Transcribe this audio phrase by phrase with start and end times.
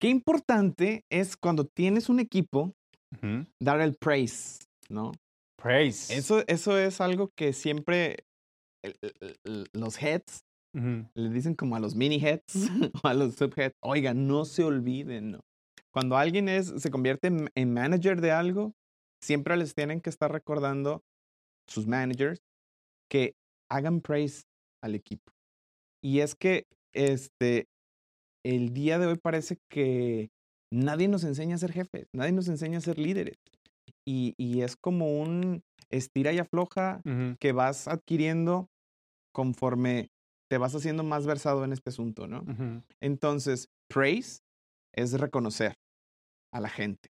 [0.00, 2.72] qué importante es cuando tienes un equipo
[3.60, 5.12] dar el praise, ¿no?
[5.60, 6.14] Praise.
[6.14, 8.24] Eso, eso es algo que siempre
[8.84, 10.40] el- el- el- los heads
[10.74, 11.08] Ujú.
[11.14, 12.42] le dicen como a los mini heads
[13.04, 15.40] o a los subheads, oigan, no se olviden, ¿no?
[15.92, 18.72] Cuando alguien es, se convierte en, en manager de algo,
[19.22, 21.02] siempre les tienen que estar recordando
[21.68, 22.38] sus managers
[23.10, 23.32] que
[23.70, 24.42] hagan praise
[24.82, 25.32] al equipo.
[26.04, 27.66] Y es que este
[28.44, 30.30] el día de hoy parece que
[30.72, 33.36] nadie nos enseña a ser jefes, nadie nos enseña a ser líderes.
[34.06, 37.00] Y, y es como un estira y afloja
[37.40, 38.68] que vas adquiriendo
[39.34, 40.08] conforme
[40.50, 42.44] te vas haciendo más versado en este asunto, ¿no?
[43.00, 44.40] Entonces, praise
[44.94, 45.74] es reconocer
[46.52, 47.10] a la gente,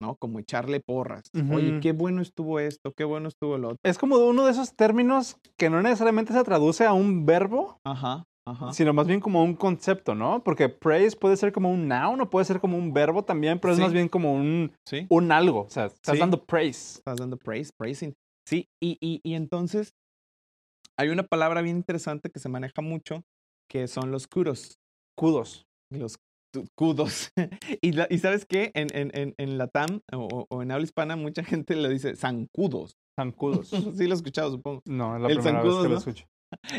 [0.00, 0.16] ¿no?
[0.16, 1.24] Como echarle porras.
[1.52, 1.80] Oye, Ujú.
[1.80, 3.78] qué bueno estuvo esto, qué bueno estuvo lo otro.
[3.82, 8.24] Es como uno de esos términos que no necesariamente se traduce a un verbo, Ajá,
[8.46, 8.72] ajá.
[8.72, 10.42] sino más bien como un concepto, ¿no?
[10.44, 13.72] Porque praise puede ser como un noun o puede ser como un verbo también, pero
[13.74, 15.62] es más bien como un, Sí, un algo.
[15.62, 16.20] O sea, estás Sí.
[16.20, 16.98] dando praise.
[16.98, 18.14] estás dando praise, praising.
[18.46, 19.94] Sí, y, y, y entonces
[20.98, 23.22] hay una palabra bien interesante que se maneja mucho,
[23.70, 24.78] que son los kudos.
[25.18, 25.64] Kudos.
[25.90, 26.18] Los
[26.76, 27.30] kudos.
[27.82, 28.70] y, la- y sabes qué?
[28.74, 32.14] En, en, en, en la TAM o, o en habla hispana, mucha gente le dice
[32.16, 32.96] zancudos.
[33.18, 33.68] Zancudos.
[33.98, 34.82] sí, lo he escuchado, supongo.
[34.86, 35.98] No, es la El primera vez zancudos, que lo ¿no?
[35.98, 36.26] escucho.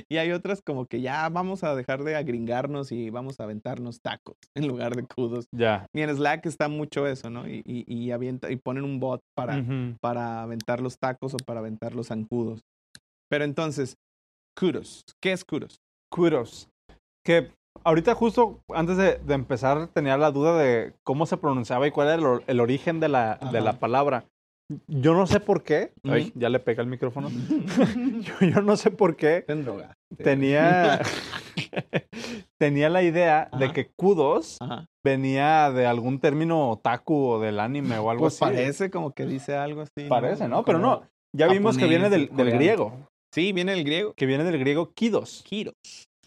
[0.09, 4.02] Y hay otras como que ya vamos a dejar de agringarnos y vamos a aventarnos
[4.02, 5.45] tacos en lugar de kudos.
[5.52, 5.86] Ya.
[5.94, 7.47] Y en Slack está mucho eso, ¿no?
[7.47, 9.58] Y, y, y avienta, y ponen un bot para,
[10.02, 12.61] para aventar los tacos o para aventar los zancudos.
[13.30, 13.95] Pero entonces,
[14.58, 15.03] kudos.
[15.22, 15.80] ¿Qué es kudos?
[16.11, 16.70] Kudos.
[17.25, 17.52] Que
[17.83, 22.08] ahorita justo antes de, de empezar tenía la duda de cómo se pronunciaba y cuál
[22.08, 24.25] era el, or- el origen de la, de la palabra.
[24.88, 25.91] Yo no sé por qué.
[26.03, 27.30] Ay, ya le pega el micrófono.
[28.39, 29.45] yo, yo no sé por qué
[30.17, 31.02] tenía,
[32.58, 34.86] tenía la idea de que kudos Ajá.
[35.03, 38.53] venía de algún término otaku o del anime o algo Pues así.
[38.53, 40.08] parece como que dice algo así.
[40.09, 40.64] Parece, ¿no?
[40.65, 41.03] Pero no.
[41.36, 42.93] Ya vimos que viene del, del griego.
[43.33, 44.14] Sí, viene el griego.
[44.15, 45.43] Que viene del griego kidos.
[45.45, 45.73] Kiros.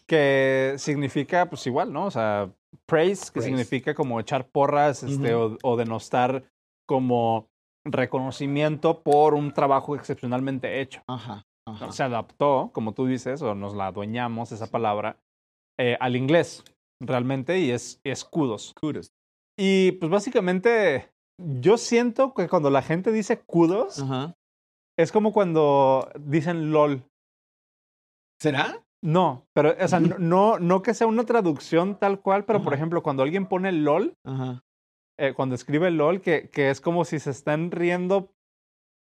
[0.06, 2.05] que significa, pues igual, ¿no?
[2.06, 2.50] O sea,
[2.87, 3.47] praise, que Praise.
[3.49, 6.44] significa como echar porras este, o, o denostar
[6.87, 7.49] como
[7.84, 11.03] reconocimiento por un trabajo excepcionalmente hecho.
[11.06, 11.47] Ajá.
[11.66, 11.93] Ajá.
[11.93, 15.19] Se adaptó, como tú dices, o nos la adueñamos esa palabra,
[15.78, 16.65] eh, al inglés
[17.00, 18.75] realmente y es escudos.
[18.81, 19.12] kudos.
[19.59, 24.34] Y pues básicamente yo siento que cuando la gente dice kudos, Ajá.
[24.99, 27.05] es como cuando dicen lol.
[28.41, 28.83] ¿Será?
[29.03, 32.75] No, pero, o sea, no, no, no que sea una traducción tal cual, pero por
[32.75, 34.62] ejemplo, cuando alguien pone LOL, Ajá.
[35.19, 38.31] Eh, cuando escribe LOL, que, que es como si se están riendo,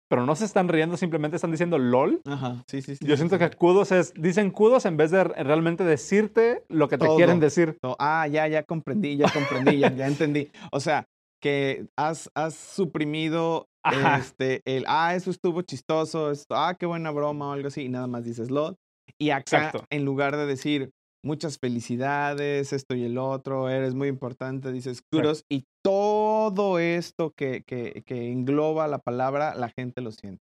[0.08, 2.20] pero no se están riendo, simplemente están diciendo LOL.
[2.24, 2.62] Ajá.
[2.68, 3.04] Sí, sí, sí.
[3.06, 6.98] Yo siento que kudos es, dicen kudos en vez de re- realmente decirte lo que
[6.98, 7.16] te Todo.
[7.16, 7.76] quieren decir.
[7.82, 10.50] No, Ah, ya, ya comprendí, ya comprendí, ya, ya entendí.
[10.72, 11.04] O sea,
[11.42, 14.18] que has, has suprimido Ajá.
[14.18, 17.88] este, el, ah, eso estuvo chistoso, esto, ah, qué buena broma o algo así, y
[17.88, 18.76] nada más dices LOL.
[19.18, 19.84] Y acá, Exacto.
[19.90, 20.90] en lugar de decir
[21.24, 26.03] muchas felicidades, esto y el otro, eres muy importante, dices kudos, y todo
[26.78, 30.42] esto que, que, que engloba la palabra, la gente lo siente.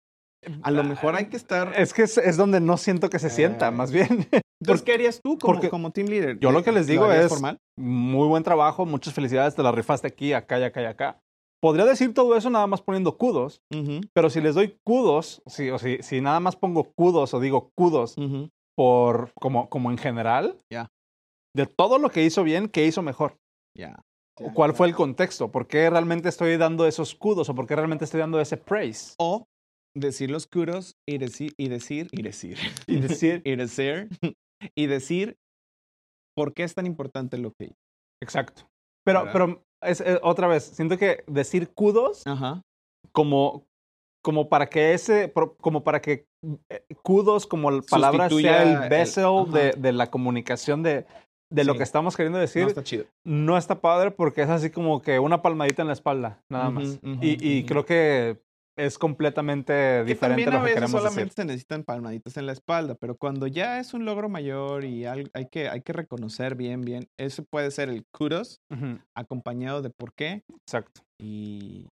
[0.62, 1.72] A lo mejor hay que estar...
[1.76, 4.28] Es que es, es donde no siento que se sienta, Eh, más bien.
[4.60, 6.38] Entonces, ¿qué harías tú como, porque como team leader?
[6.38, 7.58] yo lo que les digo es- formal?
[7.78, 11.20] Muy buen trabajo, muchas felicidades, te la rifaste aquí, acá y acá y acá.
[11.60, 15.70] Podría decir todo eso nada más poniendo kudos, Ujú, Pero si les doy kudos, si,
[15.70, 18.48] o si, si nada más pongo kudos o digo kudos ujú.
[18.76, 20.88] por como, como en general, Ya.
[21.54, 23.36] de todo lo que hizo bien, ¿qué hizo mejor?
[23.76, 24.00] Ya.
[24.38, 25.50] ¿O ¿Cuál fue el contexto?
[25.50, 29.14] ¿Por qué realmente estoy dando esos kudos o por qué realmente estoy dando ese praise?
[29.18, 29.46] O
[29.96, 34.08] decir los kudos y decir, y decir, y decir, Y decir, y decir,
[34.76, 35.36] y decir
[36.36, 37.76] por qué es tan importante lo que hizo.
[38.22, 38.68] exacto.
[39.06, 39.32] Pero, ¿Verdad?
[39.32, 42.60] pero es, es- otra vez, siento que decir kudos Ajá.
[43.12, 43.64] como,
[44.22, 45.32] como para que ese,
[45.62, 46.26] como para que
[46.68, 49.78] eh, kudos como la palabra sea Sustituya el el- vessel de, ajá.
[49.80, 51.06] de la comunicación de,
[51.50, 51.78] de lo Sí.
[51.78, 52.62] que estamos queriendo decir.
[52.62, 53.04] No está chido.
[53.24, 56.98] no está padre porque es así como que una palmadita en la espalda, nada más.
[57.02, 57.66] Ujú, ujú, y y ujú.
[57.68, 58.42] creo que
[58.78, 61.32] es completamente Que diferente también a lo que veces queremos solamente decir.
[61.34, 65.24] se necesitan palmaditas en la espalda, pero cuando ya es un logro mayor y hay,
[65.50, 68.60] que, hay que reconocer bien, bien, eso puede ser el kudos
[69.14, 71.00] acompañado de por qué Exacto.
[71.18, 71.86] y,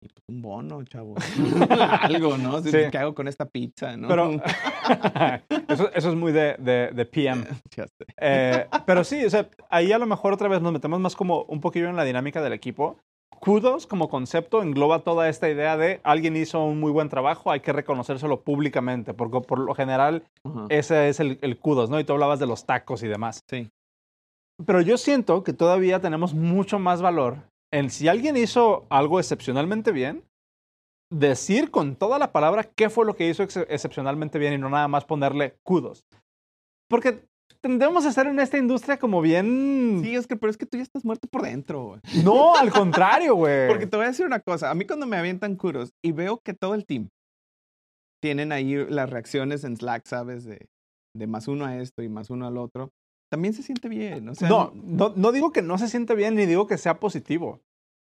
[0.00, 1.14] y pues un bono, chavo.
[2.02, 2.60] Algo, ¿no?
[2.62, 2.70] Sí.
[2.90, 4.08] ¿Qué hago con esta pizza, no?
[4.08, 4.30] Pero
[5.68, 7.44] eso, eso es muy de, de, de PM.
[8.20, 11.42] Eh, pero sí, o sea, ahí a lo mejor otra vez nos metemos más como
[11.44, 12.98] un poquillo en la dinámica del equipo.
[13.40, 17.60] Kudos como concepto engloba toda esta idea de alguien hizo un muy buen trabajo, hay
[17.60, 20.24] que reconocérselo públicamente, porque por lo general
[20.70, 22.00] ese es el, el kudos, ¿no?
[22.00, 23.44] Y tú hablabas de los tacos y demás.
[23.48, 23.70] Sí.
[24.66, 29.92] Pero yo siento que todavía tenemos mucho más valor en si alguien hizo algo excepcionalmente
[29.92, 30.24] bien,
[31.10, 34.68] decir con toda la palabra qué fue lo que hizo ex excepcionalmente bien y no
[34.68, 36.04] nada más ponerle kudos.
[36.88, 37.24] Porque
[37.60, 40.00] tendemos a estar en esta industria como bien...
[40.02, 42.00] Sí, es que, pero es que tú ya estás muerto por dentro, güey.
[42.24, 43.68] No, al contrario, güey.
[43.68, 44.70] Porque te voy a decir una cosa.
[44.70, 47.08] A mí cuando me avientan kudos y veo que todo el team
[48.22, 50.44] tienen ahí las reacciones en Slack, ¿sabes?
[50.44, 50.68] De,
[51.16, 52.90] de más uno a esto y más uno al otro.
[53.30, 54.28] También se siente bien.
[54.28, 56.98] O sea, no, no, no digo que no se siente bien ni digo que sea
[56.98, 57.60] positivo.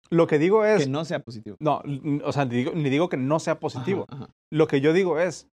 [0.09, 0.85] Lo que digo es...
[0.85, 1.57] Que no sea positivo.
[1.61, 1.83] No,
[2.25, 4.07] o sea, ni digo, ni digo que no sea positivo.
[4.09, 4.35] Ajá, ajá.
[4.51, 5.49] Lo que yo digo es,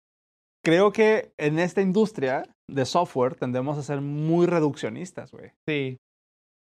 [0.64, 5.52] creo que en esta industria de software tendemos a ser muy reduccionistas, güey.
[5.68, 5.98] Sí.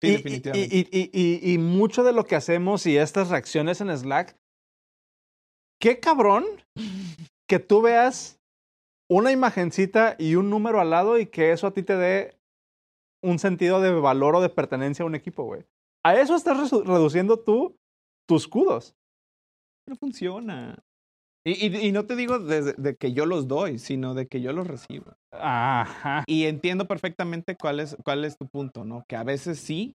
[0.00, 0.76] Sí, y, definitivamente.
[0.76, 4.36] y, y, y, y mucho de lo que hacemos y estas reacciones en Slack,
[5.80, 6.44] qué cabrón
[7.48, 8.38] que tú veas
[9.10, 12.37] una imagencita y un número al lado y que eso a ti te dé
[13.22, 15.64] un sentido de valor o de pertenencia a un equipo, güey.
[16.04, 17.76] A eso estás reduciendo tú
[18.28, 18.94] tus kudos.
[19.88, 20.78] no funciona.
[21.46, 24.42] Y, y- y no te digo desde de que yo los doy, sino de que
[24.42, 25.14] yo los recibo.
[25.32, 26.24] Ajá.
[26.26, 29.04] Y entiendo perfectamente cuál es, cuál es tu punto, ¿no?
[29.08, 29.94] Que a veces sí,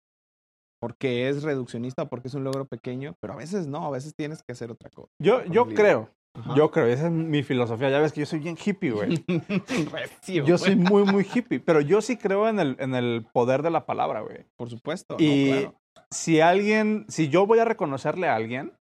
[0.82, 4.16] porque es reduccionista o porque es un logro pequeño, pero a veces no, a veces
[4.16, 5.12] tienes que hacer otra cosa.
[5.22, 6.56] Yo, yo creo, Ajá.
[6.56, 7.90] yo creo, esa es mi filosofía.
[7.90, 9.24] Ya ves que yo soy bien hippie, güey.
[9.92, 10.58] Recio, Yo güey.
[10.58, 13.86] soy muy, muy hippie, pero yo sí creo en el, en el poder de la
[13.86, 14.46] palabra, güey.
[14.56, 15.16] Por supuesto.
[15.20, 15.80] Y no, claro.
[16.12, 18.74] si alguien, si yo voy a reconocerle a alguien,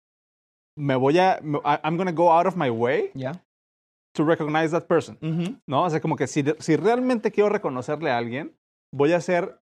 [0.78, 1.40] me voy a,
[1.84, 3.44] I'm gonna go out of my way ¿Ya?
[4.14, 5.18] to recognize that person.
[5.66, 5.84] ¿no?
[5.84, 8.56] O sea, como que si, si realmente quiero reconocerle a alguien,
[8.94, 9.58] voy a hacer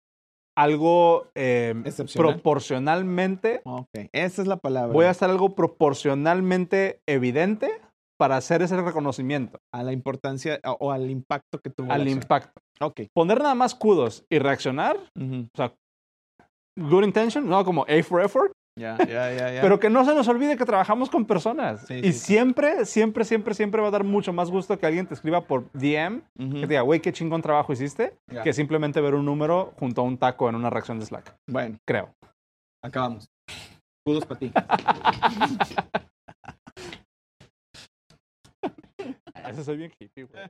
[0.60, 2.34] algo eh, Excepcional.
[2.34, 4.94] proporcionalmente, Ok, esa es la palabra.
[4.94, 7.70] voy a hacer algo proporcionalmente evidente
[8.20, 11.92] para hacer ese reconocimiento A la importancia o, al impacto que tuvo.
[11.92, 12.62] al impacto.
[12.82, 13.02] Ok.
[13.14, 15.74] Poner nada más kudos y reaccionar, o sea,
[16.78, 19.62] good intention, no como A for effort, Ya, ya, ya, ya.
[19.62, 21.86] pero que no se nos olvide que trabajamos con personas.
[21.86, 22.20] Sí, y sí, sí.
[22.20, 25.70] siempre, siempre, siempre, siempre va a dar mucho más gusto que alguien te escriba por
[25.74, 26.54] DM, Ujú.
[26.54, 30.06] que te diga, güey, qué chingón trabajo hiciste, que simplemente ver un número junto a
[30.06, 31.36] un taco en una reacción de Slack.
[31.48, 32.14] Bueno, Creo.
[32.84, 33.30] acabamos.
[34.06, 34.52] Kudos para ti.
[39.50, 40.44] Ese soy bien hippie, güey.